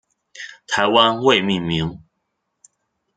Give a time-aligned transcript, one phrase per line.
[0.65, 2.01] 台湾未命名。